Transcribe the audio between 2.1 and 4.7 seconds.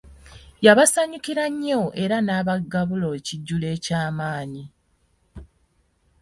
yabagabula ekijjulo kyamanyi.